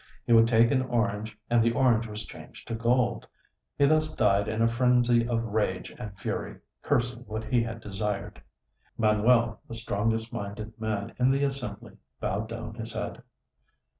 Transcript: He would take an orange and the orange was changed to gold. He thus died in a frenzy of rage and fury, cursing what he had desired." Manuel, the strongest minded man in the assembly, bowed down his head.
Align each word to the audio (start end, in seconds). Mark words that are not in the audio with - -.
He 0.25 0.33
would 0.33 0.47
take 0.47 0.71
an 0.71 0.81
orange 0.81 1.37
and 1.47 1.63
the 1.63 1.73
orange 1.73 2.07
was 2.07 2.25
changed 2.25 2.67
to 2.67 2.73
gold. 2.73 3.27
He 3.77 3.85
thus 3.85 4.15
died 4.15 4.47
in 4.47 4.63
a 4.63 4.67
frenzy 4.67 5.27
of 5.27 5.43
rage 5.43 5.91
and 5.91 6.17
fury, 6.17 6.57
cursing 6.81 7.19
what 7.27 7.43
he 7.43 7.61
had 7.61 7.81
desired." 7.81 8.41
Manuel, 8.97 9.61
the 9.67 9.75
strongest 9.75 10.33
minded 10.33 10.73
man 10.81 11.13
in 11.19 11.29
the 11.29 11.43
assembly, 11.43 11.97
bowed 12.19 12.49
down 12.49 12.73
his 12.73 12.93
head. 12.93 13.21